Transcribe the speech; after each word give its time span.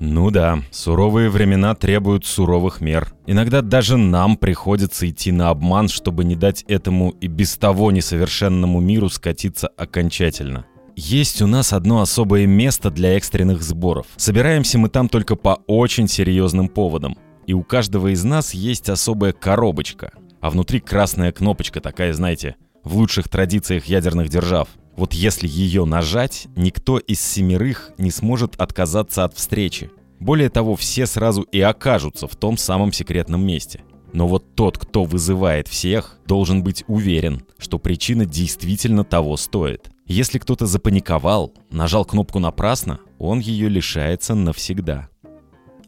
Ну 0.00 0.30
да, 0.30 0.58
суровые 0.70 1.30
времена 1.30 1.74
требуют 1.74 2.26
суровых 2.26 2.80
мер. 2.80 3.14
Иногда 3.26 3.62
даже 3.62 3.96
нам 3.96 4.36
приходится 4.36 5.08
идти 5.08 5.32
на 5.32 5.50
обман, 5.50 5.88
чтобы 5.88 6.24
не 6.24 6.36
дать 6.36 6.64
этому 6.68 7.10
и 7.10 7.26
без 7.28 7.56
того 7.56 7.90
несовершенному 7.90 8.80
миру 8.80 9.08
скатиться 9.08 9.68
окончательно. 9.68 10.66
Есть 10.96 11.42
у 11.42 11.46
нас 11.46 11.72
одно 11.72 12.00
особое 12.00 12.46
место 12.46 12.90
для 12.90 13.16
экстренных 13.16 13.62
сборов. 13.62 14.06
Собираемся 14.16 14.78
мы 14.78 14.88
там 14.88 15.08
только 15.08 15.36
по 15.36 15.58
очень 15.66 16.08
серьезным 16.08 16.68
поводам. 16.68 17.16
И 17.46 17.52
у 17.52 17.62
каждого 17.62 18.12
из 18.12 18.24
нас 18.24 18.54
есть 18.54 18.88
особая 18.88 19.32
коробочка. 19.32 20.12
А 20.40 20.50
внутри 20.50 20.80
красная 20.80 21.32
кнопочка 21.32 21.80
такая, 21.80 22.12
знаете, 22.12 22.56
в 22.84 22.96
лучших 22.96 23.28
традициях 23.28 23.86
ядерных 23.86 24.28
держав. 24.28 24.68
Вот 24.96 25.12
если 25.12 25.46
ее 25.46 25.84
нажать, 25.84 26.48
никто 26.56 26.98
из 26.98 27.20
семерых 27.20 27.92
не 27.98 28.10
сможет 28.10 28.60
отказаться 28.60 29.24
от 29.24 29.34
встречи. 29.34 29.90
Более 30.18 30.48
того, 30.48 30.74
все 30.76 31.06
сразу 31.06 31.42
и 31.42 31.60
окажутся 31.60 32.26
в 32.26 32.36
том 32.36 32.56
самом 32.56 32.92
секретном 32.92 33.44
месте. 33.44 33.82
Но 34.12 34.26
вот 34.26 34.54
тот, 34.54 34.78
кто 34.78 35.04
вызывает 35.04 35.68
всех, 35.68 36.18
должен 36.26 36.62
быть 36.62 36.84
уверен, 36.86 37.42
что 37.58 37.78
причина 37.78 38.24
действительно 38.24 39.04
того 39.04 39.36
стоит. 39.36 39.90
Если 40.06 40.38
кто-то 40.38 40.64
запаниковал, 40.66 41.52
нажал 41.70 42.04
кнопку 42.04 42.38
напрасно, 42.38 43.00
он 43.18 43.40
ее 43.40 43.68
лишается 43.68 44.34
навсегда. 44.34 45.08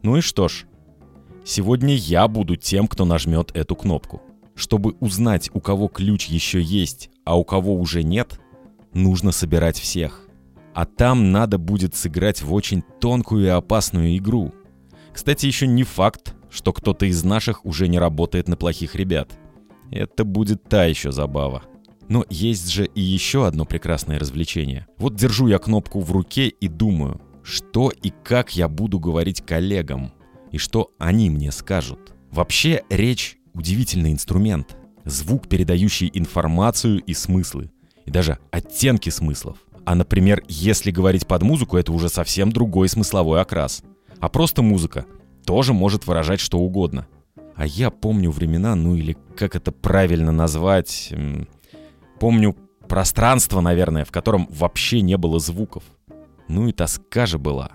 Ну 0.03 0.17
и 0.17 0.21
что 0.21 0.47
ж, 0.47 0.65
сегодня 1.49 1.95
я 1.95 2.27
буду 2.27 2.55
тем, 2.55 2.87
кто 2.87 3.05
нажмет 3.05 3.51
эту 3.55 3.75
кнопку. 3.75 4.21
Чтобы 4.55 4.95
узнать, 4.99 5.49
у 5.53 5.59
кого 5.59 5.87
ключ 5.87 6.27
еще 6.27 6.61
есть, 6.61 7.09
а 7.25 7.37
у 7.37 7.43
кого 7.43 7.75
уже 7.75 8.03
нет, 8.03 8.39
нужно 8.93 9.31
собирать 9.31 9.79
всех. 9.79 10.27
А 10.73 10.85
там 10.85 11.31
надо 11.31 11.57
будет 11.57 11.95
сыграть 11.95 12.41
в 12.41 12.53
очень 12.53 12.83
тонкую 13.01 13.45
и 13.45 13.49
опасную 13.49 14.15
игру. 14.17 14.53
Кстати, 15.11 15.47
еще 15.47 15.65
не 15.65 15.83
факт, 15.83 16.35
что 16.49 16.71
кто-то 16.71 17.05
из 17.05 17.23
наших 17.23 17.65
уже 17.65 17.87
не 17.87 17.97
работает 17.97 18.47
на 18.47 18.55
плохих 18.55 18.95
ребят. 18.95 19.31
Это 19.91 20.23
будет 20.23 20.63
та 20.63 20.85
еще 20.85 21.11
забава. 21.11 21.63
Но 22.07 22.25
есть 22.29 22.69
же 22.69 22.85
и 22.85 23.01
еще 23.01 23.47
одно 23.47 23.65
прекрасное 23.65 24.19
развлечение. 24.19 24.87
Вот 24.97 25.15
держу 25.15 25.47
я 25.47 25.57
кнопку 25.57 25.99
в 25.99 26.11
руке 26.11 26.47
и 26.47 26.67
думаю, 26.67 27.21
что 27.43 27.89
и 27.89 28.11
как 28.23 28.55
я 28.55 28.67
буду 28.67 28.99
говорить 28.99 29.41
коллегам, 29.41 30.11
и 30.51 30.57
что 30.57 30.91
они 30.97 31.29
мне 31.29 31.51
скажут. 31.51 32.13
Вообще 32.31 32.83
речь 32.89 33.37
удивительный 33.53 34.11
инструмент. 34.11 34.75
Звук, 35.05 35.47
передающий 35.47 36.11
информацию 36.13 36.99
и 36.99 37.13
смыслы 37.13 37.71
и 38.09 38.11
даже 38.11 38.39
оттенки 38.51 39.09
смыслов. 39.09 39.57
А, 39.85 39.95
например, 39.95 40.43
если 40.47 40.91
говорить 40.91 41.27
под 41.27 41.43
музыку, 41.43 41.77
это 41.77 41.91
уже 41.91 42.09
совсем 42.09 42.51
другой 42.51 42.89
смысловой 42.89 43.39
окрас. 43.39 43.83
А 44.19 44.29
просто 44.29 44.61
музыка 44.61 45.05
тоже 45.45 45.73
может 45.73 46.07
выражать 46.07 46.39
что 46.39 46.57
угодно. 46.57 47.07
А 47.55 47.65
я 47.65 47.91
помню 47.91 48.31
времена, 48.31 48.73
ну 48.75 48.95
или 48.95 49.15
как 49.35 49.55
это 49.55 49.71
правильно 49.71 50.31
назвать, 50.31 51.13
помню 52.19 52.55
пространство, 52.87 53.61
наверное, 53.61 54.05
в 54.05 54.11
котором 54.11 54.47
вообще 54.49 55.01
не 55.01 55.17
было 55.17 55.39
звуков. 55.39 55.83
Ну 56.47 56.67
и 56.67 56.71
тоска 56.71 57.27
же 57.27 57.37
была. 57.37 57.71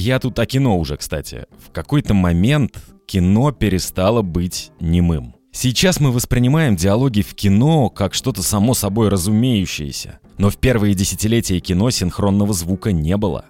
Я 0.00 0.20
тут 0.20 0.38
о 0.38 0.46
кино 0.46 0.78
уже, 0.78 0.96
кстати. 0.96 1.46
В 1.58 1.72
какой-то 1.72 2.14
момент 2.14 2.78
кино 3.04 3.50
перестало 3.50 4.22
быть 4.22 4.70
немым. 4.78 5.34
Сейчас 5.50 5.98
мы 5.98 6.12
воспринимаем 6.12 6.76
диалоги 6.76 7.22
в 7.22 7.34
кино 7.34 7.88
как 7.90 8.14
что-то 8.14 8.44
само 8.44 8.74
собой 8.74 9.08
разумеющееся. 9.08 10.20
Но 10.38 10.50
в 10.50 10.56
первые 10.58 10.94
десятилетия 10.94 11.58
кино 11.58 11.90
синхронного 11.90 12.52
звука 12.52 12.92
не 12.92 13.16
было. 13.16 13.46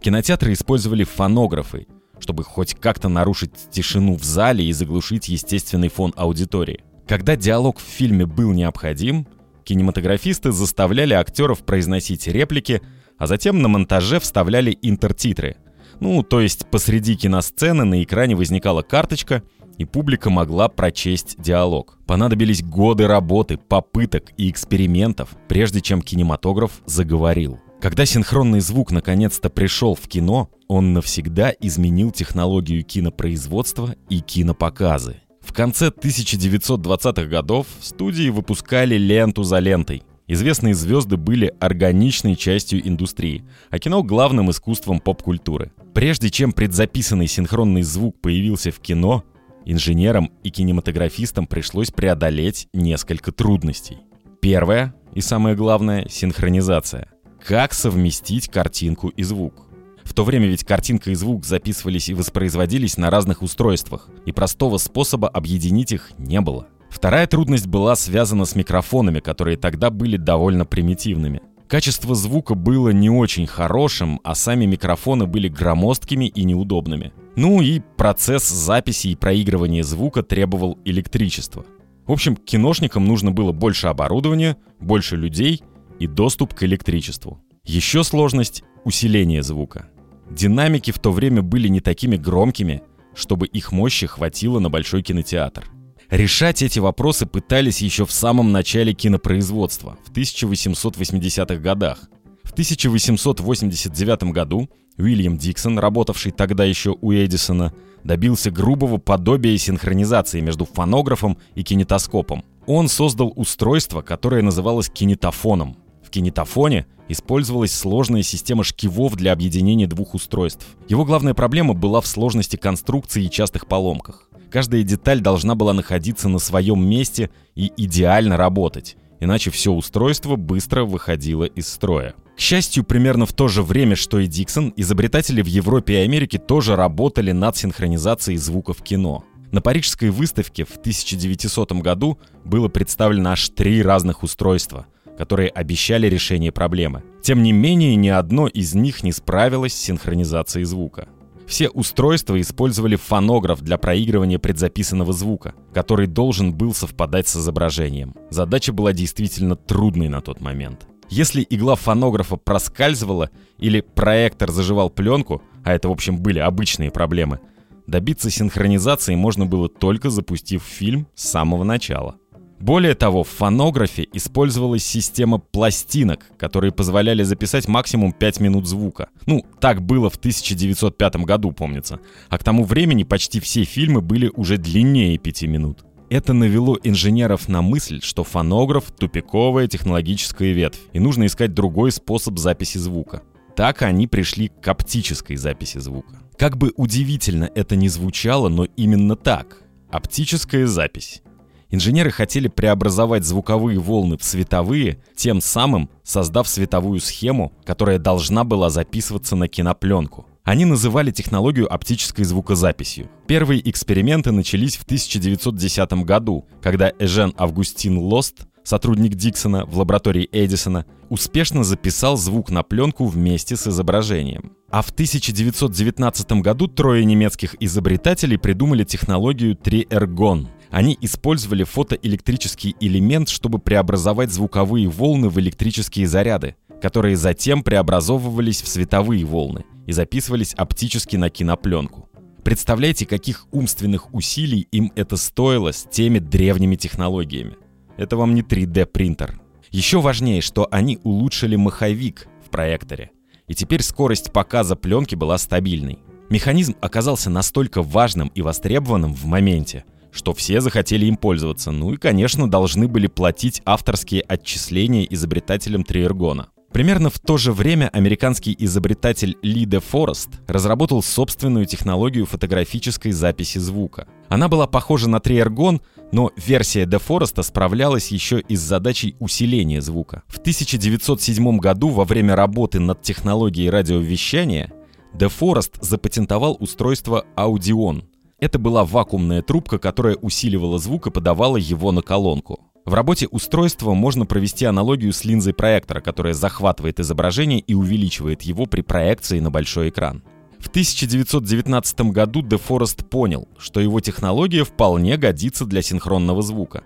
Кинотеатры 0.00 0.52
использовали 0.52 1.02
фонографы, 1.02 1.88
чтобы 2.20 2.44
хоть 2.44 2.74
как-то 2.74 3.08
нарушить 3.08 3.50
тишину 3.72 4.14
в 4.14 4.22
зале 4.22 4.64
и 4.64 4.72
заглушить 4.72 5.28
естественный 5.28 5.88
фон 5.88 6.14
аудитории. 6.14 6.84
Когда 7.08 7.34
диалог 7.34 7.80
в 7.80 7.82
фильме 7.82 8.26
был 8.26 8.52
необходим, 8.52 9.26
кинематографисты 9.64 10.52
заставляли 10.52 11.14
актеров 11.14 11.64
произносить 11.64 12.28
реплики, 12.28 12.80
а 13.18 13.26
затем 13.26 13.60
на 13.60 13.66
монтаже 13.66 14.20
вставляли 14.20 14.78
интертитры. 14.82 15.56
Ну, 16.00 16.22
то 16.22 16.40
есть 16.40 16.66
посреди 16.70 17.14
киносцены 17.14 17.84
на 17.84 18.02
экране 18.02 18.34
возникала 18.34 18.82
карточка— 18.82 19.42
и 19.80 19.86
публика 19.86 20.28
могла 20.28 20.68
прочесть 20.68 21.36
диалог. 21.38 21.96
Понадобились 22.06 22.62
годы 22.62 23.06
работы, 23.06 23.56
попыток 23.56 24.30
и 24.36 24.50
экспериментов, 24.50 25.30
прежде 25.48 25.80
чем 25.80 26.02
кинематограф 26.02 26.82
заговорил. 26.84 27.58
Когда 27.80 28.04
синхронный 28.04 28.60
звук 28.60 28.90
наконец-то 28.92 29.48
пришел 29.48 29.94
в 29.94 30.06
кино, 30.06 30.50
он 30.68 30.92
навсегда 30.92 31.54
изменил 31.60 32.10
технологию 32.10 32.84
кинопроизводства 32.84 33.94
и 34.10 34.20
кинопоказы. 34.20 35.16
В 35.40 35.54
конце 35.54 35.88
1920-х 35.88 37.24
годов 37.24 37.66
студии 37.80 38.28
выпускали 38.28 38.96
ленту 38.98 39.44
за 39.44 39.60
лентой. 39.60 40.02
Известные 40.32 40.74
звезды 40.74 41.16
были 41.16 41.52
органичной 41.58 42.36
частью 42.36 42.86
индустрии, 42.86 43.42
а 43.68 43.80
кино— 43.80 44.00
главным 44.04 44.48
искусством 44.52 45.00
поп-культуры. 45.00 45.72
Прежде 45.92 46.30
чем 46.30 46.52
предзаписанный 46.52 47.26
синхронный 47.26 47.82
звук 47.82 48.20
появился 48.20 48.70
в 48.70 48.78
кино, 48.78 49.24
Инженерам 49.64 50.30
и 50.44 50.50
кинематографистам 50.50 51.48
пришлось 51.48 51.90
преодолеть 51.90 52.68
несколько 52.72 53.32
трудностей. 53.32 53.98
Первое 54.40 54.94
и 55.14 55.20
самое 55.20 55.56
главное— 55.56 56.06
синхронизация. 56.08 57.08
Как 57.44 57.74
совместить 57.74 58.48
картинку 58.48 59.08
и 59.08 59.24
звук? 59.24 59.66
В 60.04 60.14
то 60.14 60.22
время 60.22 60.46
ведь 60.46 60.62
картинка 60.62 61.10
и 61.10 61.14
звук 61.14 61.44
записывались 61.44 62.08
и 62.08 62.14
воспроизводились 62.14 62.96
на 62.96 63.10
разных 63.10 63.42
устройствах, 63.42 64.08
и 64.26 64.30
простого 64.30 64.78
способа 64.78 65.28
объединить 65.28 65.90
их 65.90 66.12
не 66.18 66.40
было. 66.40 66.68
Вторая 66.90 67.26
трудность 67.26 67.66
была 67.66 67.96
связана 67.96 68.44
с 68.44 68.54
микрофонами, 68.54 69.20
которые 69.20 69.56
тогда 69.56 69.90
были 69.90 70.16
довольно 70.16 70.66
примитивными. 70.66 71.40
Качество 71.68 72.16
звука 72.16 72.56
было 72.56 72.88
не 72.88 73.08
очень 73.08 73.46
хорошим, 73.46 74.20
а 74.24 74.34
сами 74.34 74.66
микрофоны 74.66 75.26
были 75.26 75.46
громоздкими 75.46 76.24
и 76.24 76.42
неудобными. 76.42 77.12
Ну 77.36 77.62
и 77.62 77.80
процесс 77.96 78.48
записи 78.48 79.08
и 79.08 79.14
проигрывания 79.14 79.84
звука 79.84 80.24
требовал 80.24 80.78
электричества. 80.84 81.64
В 82.08 82.12
общем, 82.12 82.34
киношникам 82.34 83.04
нужно 83.04 83.30
было 83.30 83.52
больше 83.52 83.86
оборудования, 83.86 84.56
больше 84.80 85.14
людей 85.14 85.62
и 86.00 86.08
доступ 86.08 86.54
к 86.54 86.64
электричеству. 86.64 87.40
Еще 87.64 88.02
сложность— 88.02 88.64
усиление 88.84 89.44
звука. 89.44 89.88
Динамики 90.28 90.90
в 90.90 90.98
то 90.98 91.12
время 91.12 91.40
были 91.42 91.68
не 91.68 91.78
такими 91.78 92.16
громкими, 92.16 92.82
чтобы 93.14 93.46
их 93.46 93.70
мощи 93.70 94.08
хватило 94.08 94.58
на 94.58 94.70
большой 94.70 95.02
кинотеатр. 95.02 95.70
Решать 96.10 96.60
эти 96.60 96.80
вопросы 96.80 97.24
пытались 97.24 97.80
еще 97.80 98.04
в 98.04 98.10
самом 98.10 98.50
начале 98.50 98.94
кинопроизводства, 98.94 99.96
в 100.04 100.10
1880-х 100.10 101.54
годах. 101.56 102.00
В 102.42 102.50
1889 102.50 104.24
году 104.32 104.68
Уильям 104.98 105.38
Диксон, 105.38 105.78
работавший 105.78 106.32
тогда 106.32 106.64
еще 106.64 106.96
у 107.00 107.12
Эдисона, 107.12 107.72
добился 108.02 108.50
грубого 108.50 108.96
подобия 108.96 109.56
синхронизации 109.56 110.40
между 110.40 110.64
фонографом 110.64 111.38
и 111.54 111.62
кинетоскопом. 111.62 112.44
Он 112.66 112.88
создал 112.88 113.32
устройство, 113.36 114.02
которое 114.02 114.42
называлось 114.42 114.90
кинетофоном. 114.90 115.76
В 116.02 116.10
кинетофоне 116.10 116.86
использовалась 117.08 117.72
сложная 117.72 118.24
система 118.24 118.64
шкивов 118.64 119.14
для 119.14 119.32
объединения 119.32 119.86
двух 119.86 120.14
устройств. 120.14 120.66
Его 120.88 121.04
главная 121.04 121.34
проблема 121.34 121.74
была 121.74 122.00
в 122.00 122.08
сложности 122.08 122.56
конструкции 122.56 123.24
и 123.24 123.30
частых 123.30 123.68
поломках. 123.68 124.29
Каждая 124.50 124.82
деталь 124.82 125.20
должна 125.20 125.54
была 125.54 125.72
находиться 125.72 126.28
на 126.28 126.40
своем 126.40 126.84
месте 126.84 127.30
и 127.54 127.72
идеально 127.76 128.36
работать, 128.36 128.96
иначе 129.20 129.50
все 129.50 129.72
устройство 129.72 130.36
быстро 130.36 130.84
выходило 130.84 131.44
из 131.44 131.68
строя. 131.68 132.14
К 132.36 132.40
счастью, 132.40 132.84
примерно 132.84 133.26
в 133.26 133.32
то 133.32 133.48
же 133.48 133.62
время, 133.62 133.94
что 133.94 134.18
и 134.18 134.26
Диксон, 134.26 134.72
изобретатели 134.76 135.42
в 135.42 135.46
Европе 135.46 135.94
и 135.94 136.04
Америке 136.04 136.38
тоже 136.38 136.74
работали 136.74 137.32
над 137.32 137.56
синхронизацией 137.56 138.38
звука 138.38 138.72
в 138.72 138.82
кино. 138.82 139.24
На 139.52 139.60
парижской 139.60 140.10
выставке 140.10 140.64
в 140.64 140.76
1900 140.76 141.72
году 141.72 142.18
было 142.44 142.68
представлено 142.68 143.30
аж 143.30 143.48
три 143.50 143.82
разных 143.82 144.22
устройства, 144.22 144.86
которые 145.18 145.50
обещали 145.50 146.08
решение 146.08 146.50
проблемы. 146.50 147.02
Тем 147.22 147.42
не 147.42 147.52
менее, 147.52 147.94
ни 147.94 148.08
одно 148.08 148.48
из 148.48 148.74
них 148.74 149.02
не 149.02 149.12
справилось 149.12 149.74
с 149.74 149.80
синхронизацией 149.80 150.64
звука. 150.64 151.08
Все 151.50 151.68
устройства 151.68 152.40
использовали 152.40 152.94
фонограф 152.94 153.60
для 153.60 153.76
проигрывания 153.76 154.38
предзаписанного 154.38 155.12
звука, 155.12 155.52
который 155.74 156.06
должен 156.06 156.54
был 156.54 156.72
совпадать 156.74 157.26
с 157.26 157.34
изображением. 157.34 158.14
Задача 158.30 158.72
была 158.72 158.92
действительно 158.92 159.56
трудной 159.56 160.06
на 160.06 160.20
тот 160.20 160.40
момент. 160.40 160.86
Если 161.08 161.44
игла 161.50 161.74
фонографа 161.74 162.36
проскальзывала 162.36 163.30
или 163.58 163.80
проектор 163.80 164.52
заживал 164.52 164.90
пленку, 164.90 165.42
а 165.64 165.72
это, 165.72 165.88
в 165.88 165.92
общем, 165.92 166.18
были 166.18 166.38
обычные 166.38 166.92
проблемы, 166.92 167.40
добиться 167.88 168.30
синхронизации 168.30 169.16
можно 169.16 169.44
было 169.44 169.68
только 169.68 170.08
запустив 170.08 170.62
фильм 170.62 171.08
с 171.16 171.28
самого 171.30 171.64
начала. 171.64 172.14
Более 172.60 172.94
того, 172.94 173.24
в 173.24 173.28
фонографе 173.28 174.06
использовалась 174.12 174.84
система 174.84 175.38
пластинок, 175.38 176.26
которые 176.36 176.72
позволяли 176.72 177.22
записать 177.22 177.66
максимум 177.66 178.12
5 178.12 178.40
минут 178.40 178.68
звука. 178.68 179.08
Ну, 179.24 179.46
так 179.60 179.80
было 179.80 180.10
в 180.10 180.16
1905 180.16 181.16
году, 181.24 181.52
помнится. 181.52 182.00
А 182.28 182.36
к 182.36 182.44
тому 182.44 182.64
времени 182.64 183.04
почти 183.04 183.40
все 183.40 183.64
фильмы 183.64 184.02
были 184.02 184.30
уже 184.34 184.58
длиннее 184.58 185.16
5 185.16 185.42
минут. 185.44 185.84
Это 186.10 186.34
навело 186.34 186.78
инженеров 186.82 187.48
на 187.48 187.62
мысль, 187.62 188.00
что 188.02 188.24
фонограф— 188.24 188.90
тупиковая 188.98 189.66
технологическая 189.66 190.52
ветвь, 190.52 190.80
и 190.92 191.00
нужно 191.00 191.26
искать 191.26 191.54
другой 191.54 191.92
способ 191.92 192.38
записи 192.38 192.76
звука. 192.76 193.22
Так 193.56 193.80
они 193.80 194.06
пришли 194.06 194.48
к 194.48 194.68
оптической 194.68 195.36
записи 195.36 195.78
звука. 195.78 196.20
Как 196.36 196.58
бы 196.58 196.72
удивительно 196.76 197.50
это 197.54 197.74
ни 197.74 197.88
звучало, 197.88 198.48
но 198.48 198.66
именно 198.76 199.16
так. 199.16 199.62
Оптическая 199.90 200.66
запись. 200.66 201.22
Инженеры 201.70 202.10
хотели 202.10 202.48
преобразовать 202.48 203.24
звуковые 203.24 203.78
волны 203.78 204.18
в 204.18 204.24
световые, 204.24 204.98
тем 205.14 205.40
самым 205.40 205.88
создав 206.02 206.48
световую 206.48 207.00
схему, 207.00 207.52
которая 207.64 207.98
должна 207.98 208.42
была 208.42 208.70
записываться 208.70 209.36
на 209.36 209.46
кинопленку. 209.46 210.26
Они 210.42 210.64
называли 210.64 211.12
технологию 211.12 211.72
оптической 211.72 212.24
звукозаписью. 212.24 213.08
Первые 213.28 213.68
эксперименты 213.70 214.32
начались 214.32 214.76
в 214.76 214.82
1910 214.82 215.92
году, 216.04 216.44
когда 216.60 216.92
Эжен 216.98 217.34
Августин 217.36 217.98
Лост, 217.98 218.46
сотрудник 218.64 219.14
Диксона 219.14 219.64
в 219.66 219.78
лаборатории 219.78 220.28
Эдисона, 220.32 220.86
успешно 221.08 221.62
записал 221.62 222.16
звук 222.16 222.50
на 222.50 222.64
пленку 222.64 223.06
вместе 223.06 223.54
с 223.54 223.68
изображением. 223.68 224.56
А 224.70 224.82
в 224.82 224.90
1919 224.90 226.32
году 226.42 226.66
трое 226.66 227.04
немецких 227.04 227.54
изобретателей 227.60 228.38
придумали 228.38 228.82
технологию 228.82 229.54
триэргон– 229.54 230.48
они 230.70 230.96
использовали 231.00 231.64
фотоэлектрический 231.64 232.76
элемент, 232.80 233.28
чтобы 233.28 233.58
преобразовать 233.58 234.30
звуковые 234.30 234.88
волны 234.88 235.28
в 235.28 235.38
электрические 235.40 236.06
заряды, 236.06 236.56
которые 236.80 237.16
затем 237.16 237.62
преобразовывались 237.62 238.62
в 238.62 238.68
световые 238.68 239.24
волны 239.24 239.64
и 239.86 239.92
записывались 239.92 240.54
оптически 240.54 241.16
на 241.16 241.28
кинопленку. 241.30 242.08
Представляете, 242.44 243.04
каких 243.04 243.46
умственных 243.52 244.14
усилий 244.14 244.66
им 244.72 244.92
это 244.94 245.16
стоило 245.16 245.72
с 245.72 245.84
теми 245.84 246.18
древними 246.18 246.76
технологиями. 246.76 247.56
Это 247.96 248.16
вам 248.16 248.34
не 248.34 248.42
3D-принтер. 248.42 249.40
Еще 249.70 250.00
важнее, 250.00 250.40
что 250.40 250.66
они 250.70 250.98
улучшили 251.04 251.56
маховик 251.56 252.28
в 252.44 252.50
проекторе. 252.50 253.10
И 253.46 253.54
теперь 253.54 253.82
скорость 253.82 254.32
показа 254.32 254.74
пленки 254.74 255.14
была 255.14 255.36
стабильной. 255.36 255.98
Механизм 256.30 256.76
оказался 256.80 257.28
настолько 257.28 257.82
важным 257.82 258.28
и 258.28 258.40
востребованным 258.40 259.12
в 259.12 259.26
моменте, 259.26 259.84
что 260.12 260.34
все 260.34 260.60
захотели 260.60 261.06
им 261.06 261.16
пользоваться, 261.16 261.70
ну 261.70 261.92
и, 261.92 261.96
конечно, 261.96 262.50
должны 262.50 262.88
были 262.88 263.06
платить 263.06 263.62
авторские 263.64 264.22
отчисления 264.22 265.06
изобретателям 265.10 265.84
Триергона. 265.84 266.48
Примерно 266.72 267.10
в 267.10 267.18
то 267.18 267.36
же 267.36 267.52
время 267.52 267.88
американский 267.92 268.54
изобретатель 268.56 269.36
Ли 269.42 269.64
де 269.64 269.80
Форест 269.80 270.28
разработал 270.46 271.02
собственную 271.02 271.66
технологию 271.66 272.26
фотографической 272.26 273.10
записи 273.10 273.58
звука. 273.58 274.06
Она 274.28 274.48
была 274.48 274.68
похожа 274.68 275.08
на 275.08 275.18
Триергон, 275.18 275.80
но 276.12 276.30
версия 276.36 276.86
де 276.86 276.98
Фореста 276.98 277.42
справлялась 277.42 278.08
еще 278.12 278.40
и 278.40 278.54
с 278.54 278.60
задачей 278.60 279.16
усиления 279.18 279.80
звука. 279.80 280.22
В 280.28 280.38
1907 280.38 281.58
году 281.58 281.88
во 281.88 282.04
время 282.04 282.36
работы 282.36 282.78
над 282.78 283.02
технологией 283.02 283.68
радиовещания 283.68 284.72
де 285.12 285.26
Форест 285.26 285.76
запатентовал 285.80 286.56
устройство 286.60 287.24
Audион, 287.36 288.04
это 288.40 288.58
была 288.58 288.84
вакуумная 288.84 289.42
трубка, 289.42 289.78
которая 289.78 290.16
усиливала 290.16 290.78
звук 290.78 291.06
и 291.06 291.10
подавала 291.10 291.56
его 291.56 291.92
на 291.92 292.02
колонку. 292.02 292.60
В 292.86 292.94
работе 292.94 293.28
устройства 293.28 293.94
можно 293.94 294.26
провести 294.26 294.64
аналогию 294.64 295.12
с 295.12 295.24
линзой 295.24 295.52
проектора, 295.52 296.00
которая 296.00 296.32
захватывает 296.32 296.98
изображение 296.98 297.60
и 297.60 297.74
увеличивает 297.74 298.42
его 298.42 298.66
при 298.66 298.80
проекции 298.80 299.38
на 299.38 299.50
большой 299.50 299.90
экран. 299.90 300.22
В 300.58 300.68
1919 300.68 302.00
году 302.12 302.42
Де 302.42 302.56
Форест 302.56 303.08
понял, 303.08 303.48
что 303.58 303.80
его 303.80 304.00
технология 304.00 304.64
вполне 304.64 305.16
годится 305.16 305.64
для 305.64 305.82
синхронного 305.82 306.42
звука. 306.42 306.84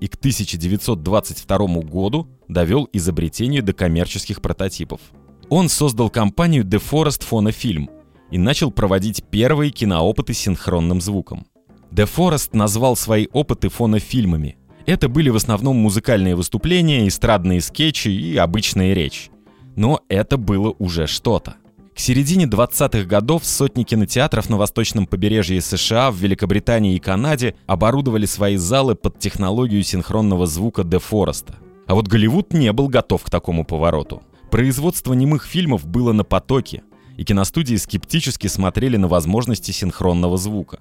И 0.00 0.08
к 0.08 0.14
1922 0.14 1.58
году 1.82 2.28
довел 2.48 2.88
изобретение 2.92 3.62
до 3.62 3.72
коммерческих 3.72 4.40
прототипов. 4.40 5.00
Он 5.48 5.68
создал 5.68 6.10
компанию 6.10 6.64
De 6.64 6.82
Forest 6.82 7.22
Phonoфильм, 7.30 7.88
и 8.32 8.38
начал 8.38 8.72
проводить 8.72 9.22
первые 9.30 9.70
киноопыты 9.70 10.32
с 10.32 10.38
синхронным 10.38 11.00
звуком. 11.00 11.46
Де 11.90 12.06
Форест 12.06 12.54
назвал 12.54 12.96
свои 12.96 13.28
опыты 13.32 13.68
фонофильмами. 13.68 14.56
Это 14.86 15.08
были 15.08 15.28
в 15.28 15.36
основном 15.36 15.76
музыкальные 15.76 16.34
выступления, 16.34 17.06
эстрадные 17.06 17.60
скетчи 17.60 18.08
и 18.08 18.36
обычная 18.38 18.94
речь. 18.94 19.30
Но 19.76 20.00
это 20.08 20.38
было 20.38 20.74
уже 20.78 21.06
что-то. 21.06 21.56
К 21.94 21.98
середине 21.98 22.46
20-х 22.46 23.04
годов 23.04 23.44
сотни 23.44 23.82
кинотеатров 23.82 24.48
на 24.48 24.56
восточном 24.56 25.06
побережье 25.06 25.60
США, 25.60 26.10
в 26.10 26.16
Великобритании 26.16 26.96
и 26.96 27.00
Канаде 27.00 27.54
оборудовали 27.66 28.24
свои 28.24 28.56
залы 28.56 28.94
под 28.94 29.18
технологию 29.18 29.82
синхронного 29.82 30.46
звука 30.46 30.84
Де 30.84 30.98
Фореста. 30.98 31.56
А 31.86 31.94
вот 31.94 32.08
Голливуд 32.08 32.54
не 32.54 32.72
был 32.72 32.88
готов 32.88 33.22
к 33.24 33.30
такому 33.30 33.66
повороту. 33.66 34.22
Производство 34.50 35.12
немых 35.12 35.44
фильмов 35.44 35.86
было 35.86 36.12
на 36.12 36.24
потоке, 36.24 36.82
и 37.16 37.24
киностудии 37.24 37.76
скептически 37.76 38.46
смотрели 38.46 38.96
на 38.96 39.08
возможности 39.08 39.70
синхронного 39.70 40.38
звука. 40.38 40.80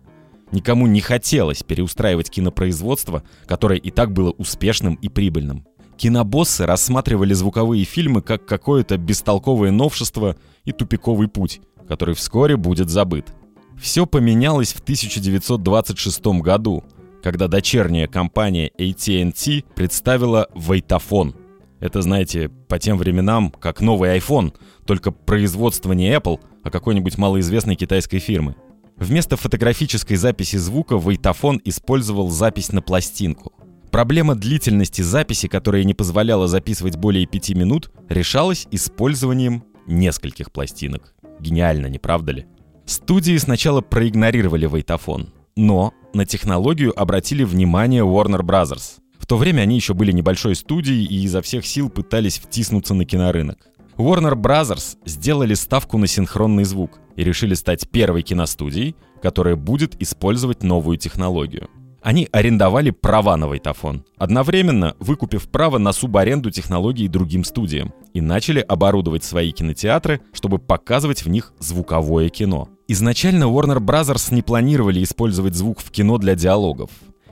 Никому 0.51 0.87
не 0.87 1.01
хотелось 1.01 1.63
переустраивать 1.63 2.29
кинопроизводство, 2.29 3.23
которое 3.45 3.79
и 3.79 3.89
так 3.89 4.11
было 4.11 4.31
успешным 4.31 4.95
и 4.95 5.07
прибыльным. 5.07 5.65
Кинобоссы 5.97 6.65
рассматривали 6.65 7.33
звуковые 7.33 7.85
фильмы 7.85 8.21
как 8.21 8.45
какое-то 8.45 8.97
бестолковое 8.97 9.71
новшество 9.71 10.35
и 10.65 10.71
тупиковый 10.71 11.27
путь, 11.27 11.61
который 11.87 12.15
вскоре 12.15 12.57
будет 12.57 12.89
забыт. 12.89 13.33
Все 13.79 14.05
поменялось 14.05 14.73
в 14.73 14.79
1926 14.79 16.25
году, 16.41 16.83
когда 17.23 17.47
дочерняя 17.47 18.07
компания 18.07 18.71
AT&T 18.77 19.63
представила 19.75 20.47
Вайтафон. 20.53 21.35
Это, 21.81 22.01
знаете, 22.01 22.49
по 22.69 22.79
тем 22.79 22.97
временам, 22.97 23.51
как 23.51 23.81
новый 23.81 24.17
iPhone— 24.17 24.53
только 24.85 25.11
производство 25.11 25.91
не 25.93 26.13
Apple, 26.13 26.39
а 26.63 26.69
какой-нибудь 26.69 27.17
малоизвестной 27.17 27.75
китайской 27.75 28.19
фирмы. 28.19 28.55
Вместо 28.97 29.35
фотографической 29.35 30.15
записи 30.15 30.57
звука 30.57 30.97
Вайтафон 30.97 31.59
использовал 31.65 32.29
запись 32.29 32.71
на 32.71 32.83
пластинку. 32.83 33.51
Проблема 33.89 34.35
длительности 34.35 35.01
записи, 35.01 35.47
которая 35.47 35.83
не 35.83 35.95
позволяла 35.95 36.47
записывать 36.47 36.97
более 36.97 37.25
5 37.25 37.49
минут, 37.55 37.91
решалась 38.09 38.67
использованием 38.69 39.63
нескольких 39.87 40.51
пластинок. 40.51 41.15
Гениально, 41.39 41.87
не 41.87 41.97
правда 41.97 42.31
ли? 42.31 42.45
Студии 42.85 43.37
сначала 43.37 43.81
проигнорировали 43.81 44.67
Вайтафон, 44.67 45.33
но 45.55 45.93
на 46.13 46.25
технологию 46.25 46.97
обратили 46.99 47.43
внимание 47.43 48.03
Warner 48.03 48.41
Bros. 48.41 49.00
В 49.21 49.27
то 49.27 49.37
время 49.37 49.61
они 49.61 49.75
еще 49.75 49.93
были 49.93 50.11
небольшой 50.11 50.55
студией 50.55 51.05
и 51.05 51.23
изо 51.23 51.43
всех 51.43 51.65
сил 51.65 51.89
пытались 51.89 52.39
втиснуться 52.39 52.95
на 52.95 53.05
кинорынок. 53.05 53.59
Warner 53.95 54.33
Bros. 54.33 54.97
сделали 55.05 55.53
ставку 55.53 55.99
на 55.99 56.07
синхронный 56.07 56.63
звук 56.63 56.99
и 57.15 57.23
решили 57.23 57.53
стать 57.53 57.87
первой 57.87 58.23
киностудией, 58.23 58.95
которая 59.21 59.55
будет 59.55 60.01
использовать 60.01 60.63
новую 60.63 60.97
технологию. 60.97 61.69
Они 62.01 62.27
арендовали 62.31 62.89
права 62.89 63.37
на 63.37 63.47
Вайтафон, 63.47 64.03
одновременно 64.17 64.95
выкупив 64.99 65.47
право 65.51 65.77
на 65.77 65.93
субаренду 65.93 66.49
технологий 66.49 67.07
другим 67.07 67.43
студиям, 67.43 67.93
и 68.15 68.21
начали 68.21 68.59
оборудовать 68.59 69.23
свои 69.23 69.51
кинотеатры, 69.51 70.21
чтобы 70.33 70.57
показывать 70.57 71.23
в 71.23 71.29
них 71.29 71.53
звуковое 71.59 72.29
кино. 72.29 72.69
Изначально 72.87 73.43
Warner 73.43 73.77
Bros. 73.77 74.33
не 74.33 74.41
планировали 74.41 75.03
использовать 75.03 75.53
звук 75.53 75.79
в 75.79 75.91
кино 75.91 76.17
для 76.17 76.33
диалогов. 76.33 76.89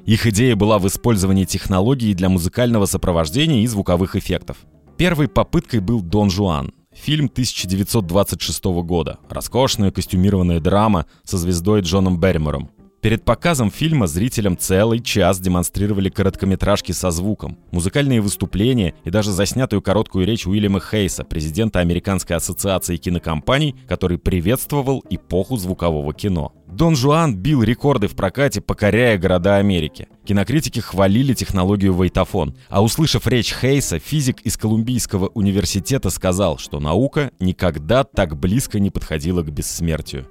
Их 0.09 0.25
идея 0.25 0.55
была 0.55 0.79
в 0.79 0.87
использовании 0.87 1.45
технологий 1.45 2.15
для 2.15 2.29
музыкального 2.29 2.87
сопровождения 2.87 3.61
и 3.61 3.67
звуковых 3.67 4.15
эффектов. 4.15 4.57
Первой 4.97 5.27
попыткой 5.27 5.81
был 5.81 6.01
«Дон 6.01 6.31
Жуан», 6.31 6.73
фильм 6.91 7.25
1926 7.25 8.63
года. 8.81 9.19
Роскошная 9.29 9.91
костюмированная 9.91 10.59
драма 10.61 11.05
со 11.23 11.37
звездой 11.37 11.81
Джоном 11.81 12.19
Берримором. 12.19 12.71
Перед 13.01 13.23
показом 13.23 13.71
фильма 13.71 14.07
зрителям 14.07 14.57
целый 14.57 14.99
час 14.99 15.39
демонстрировали 15.39 16.09
короткометражки 16.09 16.91
со 16.91 17.11
звуком, 17.11 17.57
музыкальные 17.71 18.19
выступления 18.19 18.93
и 19.05 19.09
даже 19.09 19.31
заснятую 19.31 19.81
короткую 19.81 20.25
речь 20.25 20.45
Уильяма 20.45 20.81
Хейса, 20.81 21.23
президента 21.23 21.79
Американской 21.79 22.35
ассоциации 22.35 22.97
кинокомпаний, 22.97 23.73
который 23.87 24.17
приветствовал 24.17 25.01
эпоху 25.09 25.55
звукового 25.55 26.13
кино. 26.13 26.51
Дон 26.67 26.97
Жуан 26.97 27.37
бил 27.37 27.63
рекорды 27.63 28.09
в 28.09 28.15
прокате, 28.15 28.59
покоряя 28.59 29.17
города 29.17 29.55
Америки. 29.55 30.09
Кинокритики 30.25 30.81
хвалили 30.81 31.33
технологию 31.33 31.93
Вайтафон, 31.93 32.55
а 32.67 32.83
услышав 32.83 33.25
речь 33.27 33.53
Хейса, 33.53 33.97
физик 33.97 34.41
из 34.41 34.57
Колумбийского 34.57 35.27
университета 35.27 36.09
сказал, 36.09 36.57
что 36.57 36.81
наука 36.81 37.31
никогда 37.39 38.03
так 38.03 38.37
близко 38.37 38.77
не 38.79 38.91
подходила 38.91 39.41
к 39.41 39.51
бессмертию. 39.51 40.27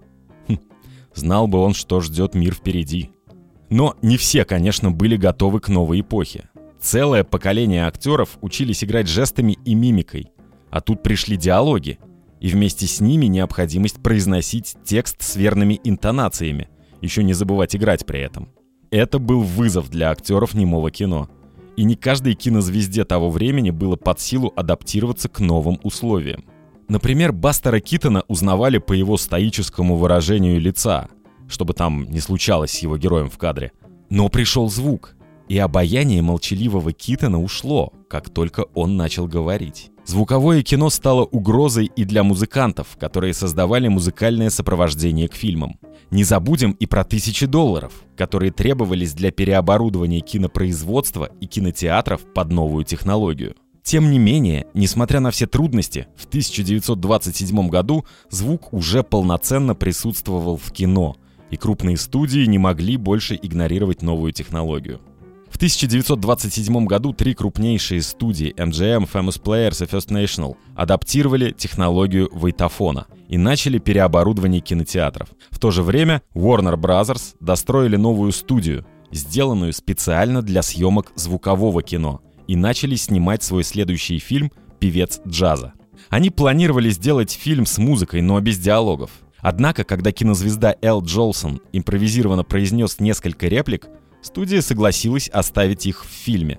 Знал 1.14 1.46
бы 1.46 1.58
он, 1.58 1.74
что 1.74 2.00
ждет 2.00 2.34
мир 2.34 2.54
впереди. 2.54 3.10
Но 3.70 3.96
не 4.02 4.16
все, 4.16 4.44
конечно, 4.44 4.90
были 4.90 5.16
готовы 5.16 5.60
к 5.60 5.68
новой 5.68 6.00
эпохе. 6.00 6.48
Целое 6.80 7.24
поколение 7.24 7.86
актеров 7.86 8.38
учились 8.40 8.84
играть 8.84 9.08
жестами 9.08 9.58
и 9.64 9.74
мимикой. 9.74 10.32
А 10.70 10.80
тут 10.80 11.02
пришли 11.02 11.36
диалоги. 11.36 11.98
И 12.40 12.48
вместе 12.48 12.86
с 12.86 13.00
ними 13.00 13.26
необходимость 13.26 14.00
произносить 14.00 14.76
текст 14.84 15.22
с 15.22 15.36
верными 15.36 15.80
интонациями. 15.82 16.68
Еще 17.00 17.24
не 17.24 17.32
забывать 17.32 17.74
играть 17.74 18.06
при 18.06 18.20
этом. 18.20 18.48
Это 18.90 19.18
был 19.18 19.42
вызов 19.42 19.90
для 19.90 20.10
актеров 20.10 20.54
немого 20.54 20.90
кино. 20.90 21.28
И 21.76 21.84
не 21.84 21.94
каждой 21.94 22.34
кинозвезде 22.34 23.04
того 23.04 23.28
времени 23.28 23.70
было 23.70 23.96
под 23.96 24.20
силу 24.20 24.52
адаптироваться 24.56 25.28
к 25.28 25.40
новым 25.40 25.78
условиям. 25.82 26.44
Например, 26.88 27.32
Бастера 27.32 27.80
Китона 27.80 28.24
узнавали 28.28 28.78
по 28.78 28.94
его 28.94 29.18
стоическому 29.18 29.96
выражению 29.96 30.58
лица, 30.58 31.08
чтобы 31.46 31.74
там 31.74 32.04
не 32.10 32.20
случалось 32.20 32.72
с 32.72 32.78
его 32.78 32.96
героем 32.96 33.28
в 33.28 33.36
кадре. 33.36 33.72
Но 34.08 34.28
пришел 34.30 34.70
звук, 34.70 35.14
и 35.48 35.58
обаяние 35.58 36.22
молчаливого 36.22 36.92
Китона 36.92 37.40
ушло, 37.40 37.92
как 38.08 38.30
только 38.30 38.64
он 38.74 38.96
начал 38.96 39.26
говорить. 39.26 39.90
Звуковое 40.06 40.62
кино 40.62 40.88
стало 40.88 41.24
угрозой 41.24 41.90
и 41.94 42.04
для 42.04 42.22
музыкантов, 42.22 42.96
которые 42.98 43.34
создавали 43.34 43.88
музыкальное 43.88 44.48
сопровождение 44.48 45.28
к 45.28 45.34
фильмам. 45.34 45.78
Не 46.10 46.24
забудем 46.24 46.72
и 46.72 46.86
про 46.86 47.04
тысячи 47.04 47.44
долларов, 47.44 47.92
которые 48.16 48.50
требовались 48.50 49.12
для 49.12 49.30
переоборудования 49.30 50.20
кинопроизводства 50.20 51.30
и 51.42 51.46
кинотеатров 51.46 52.22
под 52.32 52.50
новую 52.50 52.84
технологию. 52.84 53.54
Тем 53.82 54.10
не 54.10 54.18
менее, 54.18 54.66
несмотря 54.74 55.20
на 55.20 55.30
все 55.30 55.46
трудности, 55.46 56.08
в 56.16 56.26
1927 56.26 57.68
году 57.68 58.04
звук 58.30 58.72
уже 58.72 59.02
полноценно 59.02 59.74
присутствовал 59.74 60.56
в 60.56 60.70
кино, 60.72 61.16
и 61.50 61.56
крупные 61.56 61.96
студии 61.96 62.44
не 62.44 62.58
могли 62.58 62.96
больше 62.96 63.38
игнорировать 63.40 64.02
новую 64.02 64.32
технологию. 64.32 65.00
В 65.50 65.56
1927 65.56 66.84
году 66.84 67.12
три 67.12 67.34
крупнейшие 67.34 68.02
студии 68.02 68.54
MGM, 68.54 69.10
Famous 69.10 69.42
Players 69.42 69.82
и 69.82 69.88
First 69.88 70.08
National 70.08 70.56
адаптировали 70.76 71.52
технологию 71.52 72.30
вейтофона 72.32 73.06
и 73.28 73.38
начали 73.38 73.78
переоборудование 73.78 74.60
кинотеатров. 74.60 75.30
В 75.50 75.58
то 75.58 75.70
же 75.70 75.82
время 75.82 76.22
Warner 76.34 76.76
Bros. 76.76 77.34
достроили 77.40 77.96
новую 77.96 78.32
студию, 78.32 78.86
сделанную 79.10 79.72
специально 79.72 80.42
для 80.42 80.62
съемок 80.62 81.12
звукового 81.16 81.82
кино– 81.82 82.20
и 82.48 82.56
начали 82.56 82.96
снимать 82.96 83.44
свой 83.44 83.62
следующий 83.62 84.18
фильм 84.18 84.50
«Певец 84.80 85.20
джаза». 85.26 85.74
Они 86.08 86.30
планировали 86.30 86.90
сделать 86.90 87.30
фильм 87.30 87.66
с 87.66 87.78
музыкой, 87.78 88.22
но 88.22 88.40
без 88.40 88.58
диалогов. 88.58 89.10
Однако, 89.40 89.84
когда 89.84 90.10
кинозвезда 90.10 90.74
Эл 90.82 91.02
Джолсон 91.02 91.60
импровизированно 91.72 92.42
произнес 92.42 92.98
несколько 92.98 93.46
реплик, 93.46 93.86
студия 94.22 94.62
согласилась 94.62 95.28
оставить 95.28 95.86
их 95.86 96.04
в 96.04 96.08
фильме. 96.08 96.58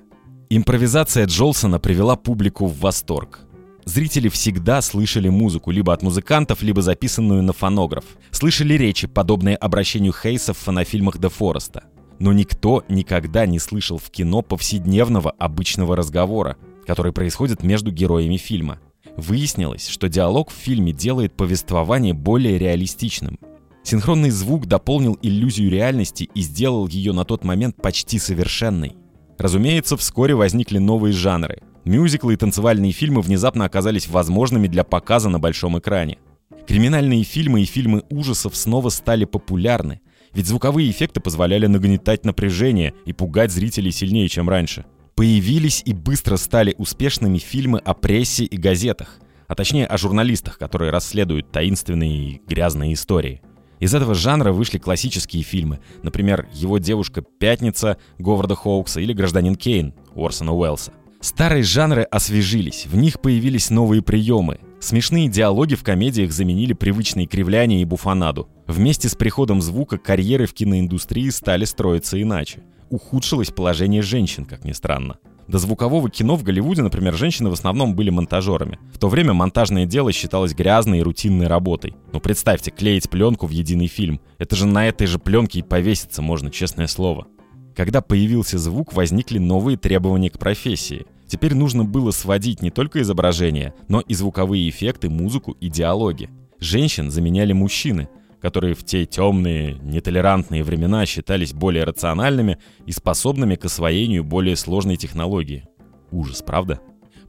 Импровизация 0.49 1.25
Джолсона 1.25 1.79
привела 1.79 2.15
публику 2.15 2.67
в 2.67 2.79
восторг. 2.79 3.41
Зрители 3.85 4.29
всегда 4.29 4.81
слышали 4.81 5.29
музыку 5.29 5.71
либо 5.71 5.93
от 5.93 6.03
музыкантов, 6.03 6.61
либо 6.61 6.81
записанную 6.81 7.41
на 7.41 7.53
фонограф. 7.53 8.05
Слышали 8.31 8.75
речи, 8.75 9.07
подобные 9.07 9.55
обращению 9.55 10.13
Хейса 10.13 10.53
в 10.53 10.57
фонофильмах 10.57 11.17
Де 11.17 11.29
Фореста 11.29 11.83
но 12.19 12.33
никто 12.33 12.83
никогда 12.89 13.45
не 13.45 13.59
слышал 13.59 13.97
в 13.97 14.09
кино 14.11 14.41
повседневного 14.41 15.31
обычного 15.31 15.95
разговора, 15.95 16.57
который 16.85 17.13
происходит 17.13 17.63
между 17.63 17.91
героями 17.91 18.37
фильма. 18.37 18.79
Выяснилось, 19.15 19.87
что 19.87 20.09
диалог 20.09 20.51
в 20.51 20.53
фильме 20.53 20.91
делает 20.91 21.35
повествование 21.35 22.13
более 22.13 22.57
реалистичным. 22.57 23.39
Синхронный 23.83 24.29
звук 24.29 24.67
дополнил 24.67 25.17
иллюзию 25.21 25.71
реальности 25.71 26.29
и 26.33 26.41
сделал 26.41 26.87
ее 26.87 27.13
на 27.13 27.25
тот 27.25 27.43
момент 27.43 27.75
почти 27.81 28.19
совершенной. 28.19 28.95
Разумеется, 29.37 29.95
вскоре 29.97 30.35
возникли 30.35 30.77
новые 30.77 31.13
жанры. 31.13 31.61
Мюзиклы 31.85 32.33
и 32.33 32.37
танцевальные 32.37 32.91
фильмы 32.91 33.21
внезапно 33.21 33.65
оказались 33.65 34.07
возможными 34.07 34.67
для 34.67 34.83
показа 34.83 35.29
на 35.29 35.39
большом 35.39 35.79
экране. 35.79 36.19
Криминальные 36.67 37.23
фильмы 37.23 37.61
и 37.61 37.65
фильмы 37.65 38.03
ужасов 38.09 38.55
снова 38.55 38.89
стали 38.89 39.25
популярны, 39.25 40.01
ведь 40.33 40.47
звуковые 40.47 40.89
эффекты 40.89 41.19
позволяли 41.19 41.67
нагнетать 41.67 42.25
напряжение 42.25 42.93
и 43.05 43.13
пугать 43.13 43.51
зрителей 43.51 43.91
сильнее, 43.91 44.29
чем 44.29 44.49
раньше. 44.49 44.85
Появились 45.15 45.81
и 45.85 45.93
быстро 45.93 46.37
стали 46.37 46.75
успешными 46.77 47.37
фильмы 47.37 47.79
о 47.79 47.93
прессе 47.93 48.45
и 48.45 48.57
газетах, 48.57 49.19
а 49.47 49.55
точнее 49.55 49.85
о 49.85 49.97
журналистах, 49.97 50.57
которые 50.57 50.91
расследуют 50.91 51.51
таинственные 51.51 52.17
и 52.17 52.41
грязные 52.47 52.93
истории. 52.93 53.41
Из 53.79 53.93
этого 53.93 54.13
жанра 54.13 54.51
вышли 54.51 54.77
классические 54.77 55.43
фильмы, 55.43 55.79
например, 56.03 56.47
«Его 56.53 56.77
девушка 56.77 57.21
Пятница» 57.21 57.97
Говарда 58.17 58.55
Хоукса 58.55 58.99
или 58.99 59.13
«Гражданин 59.13 59.55
Кейн» 59.55 59.93
Уорсона 60.15 60.53
Уэллса. 60.53 60.91
Старые 61.21 61.63
жанры 61.63 62.03
освежились, 62.03 62.85
в 62.85 62.95
них 62.95 63.19
появились 63.19 63.69
новые 63.69 64.01
приемы. 64.01 64.59
Смешные 64.81 65.27
диалоги 65.27 65.75
в 65.75 65.83
комедиях 65.83 66.31
заменили 66.31 66.71
привычные 66.71 67.27
кривляния 67.27 67.81
и 67.81 67.85
буфанаду. 67.85 68.47
Вместе 68.65 69.09
с 69.09 69.15
приходом 69.15 69.61
звука 69.61 69.97
карьеры 69.97 70.45
в 70.45 70.53
киноиндустрии 70.53 71.29
стали 71.29 71.65
строиться 71.65 72.21
иначе. 72.21 72.63
Ухудшилось 72.89 73.51
положение 73.51 74.01
женщин, 74.01 74.45
как 74.45 74.63
ни 74.63 74.71
странно. 74.71 75.17
До 75.49 75.57
звукового 75.57 76.09
кино 76.09 76.35
в 76.35 76.43
Голливуде, 76.43 76.81
например, 76.81 77.15
женщины 77.15 77.49
в 77.49 77.53
основном 77.53 77.93
были 77.93 78.09
монтажерами. 78.09 78.79
В 78.93 78.99
то 78.99 79.09
время 79.09 79.33
монтажное 79.33 79.85
дело 79.85 80.13
считалось 80.13 80.53
грязной 80.53 80.99
и 80.99 81.03
рутинной 81.03 81.47
работой. 81.47 81.95
Но 82.13 82.21
представьте, 82.21 82.71
клеить 82.71 83.09
пленку 83.09 83.47
в 83.47 83.49
единый 83.49 83.87
фильм. 83.87 84.21
Это 84.37 84.55
же 84.55 84.65
на 84.65 84.87
этой 84.87 85.07
же 85.07 85.19
пленке 85.19 85.59
и 85.59 85.63
повеситься 85.63 86.21
можно, 86.21 86.51
честное 86.51 86.87
слово. 86.87 87.27
Когда 87.75 88.01
появился 88.01 88.57
звук, 88.57 88.93
возникли 88.93 89.39
новые 89.39 89.77
требования 89.77 90.29
к 90.29 90.39
профессии. 90.39 91.05
Теперь 91.29 91.53
нужно 91.53 91.85
было 91.85 92.09
сводить 92.09 92.63
не 92.63 92.71
только 92.71 93.01
изображения, 93.01 93.75
но 93.87 94.01
и 94.01 94.15
звуковые 94.15 94.67
эффекты, 94.67 95.09
музыку 95.09 95.51
и 95.51 95.69
диалоги. 95.69 96.27
Женщин 96.59 97.11
заменяли 97.11 97.53
мужчины, 97.53 98.09
которые 98.41 98.73
в 98.73 98.83
те 98.83 99.05
темные, 99.05 99.75
нетолерантные 99.75 100.63
времена 100.63 101.05
считались 101.05 101.53
более 101.53 101.83
рациональными 101.83 102.57
и 102.87 102.91
способными 102.91 103.55
к 103.55 103.65
освоению 103.65 104.23
более 104.23 104.55
сложной 104.55 104.97
технологии. 104.97 105.67
Ужас, 106.11 106.41
правда? 106.41 106.79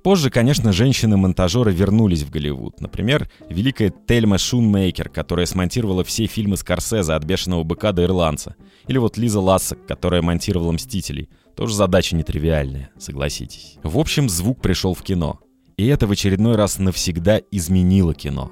Позже, 0.02 0.30
конечно, 0.30 0.72
женщины-монтажеры 0.72 1.72
вернулись 1.72 2.22
в 2.22 2.30
Голливуд. 2.30 2.80
Например, 2.80 3.28
великая 3.50 3.92
Тельма 4.06 4.38
Шунмейкер, 4.38 5.10
которая 5.10 5.44
смонтировала 5.44 6.04
все 6.04 6.26
фильмы 6.26 6.56
Скорсезе 6.56 7.12
от 7.12 7.24
«Бешеного 7.24 7.64
быка» 7.64 7.92
до 7.92 8.04
«Ирландца». 8.04 8.56
Или 8.86 8.96
вот 8.96 9.18
Лиза 9.18 9.40
Лассак, 9.40 9.86
которая 9.86 10.22
монтировала 10.22 10.72
«Мстителей». 10.72 11.28
Тоже 11.54 11.74
задача 11.74 12.16
нетривиальная, 12.16 12.90
согласитесь. 12.98 13.76
В 13.82 13.98
общем, 13.98 14.30
звук 14.30 14.62
пришел 14.62 14.94
в 14.94 15.02
кино. 15.02 15.40
И 15.76 15.86
это 15.86 16.06
в 16.06 16.12
очередной 16.12 16.56
раз 16.56 16.78
навсегда 16.78 17.40
изменило 17.50 18.14
кино. 18.14 18.50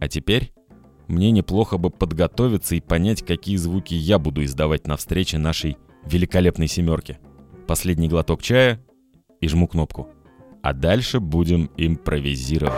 А 0.00 0.06
теперь 0.06 0.52
мне 1.08 1.32
неплохо 1.32 1.78
бы 1.78 1.90
подготовиться 1.90 2.76
и 2.76 2.80
понять, 2.80 3.26
какие 3.26 3.56
звуки 3.56 3.94
я 3.94 4.20
буду 4.20 4.44
издавать 4.44 4.86
на 4.86 4.96
встрече 4.96 5.38
нашей 5.38 5.78
великолепной 6.04 6.68
семерки. 6.68 7.18
Последний 7.66 8.08
глоток 8.08 8.42
чая 8.42 8.80
и 9.40 9.48
жму 9.48 9.66
кнопку 9.66 10.08
а 10.62 10.72
дальше 10.72 11.20
будем 11.20 11.70
импровизировать. 11.76 12.74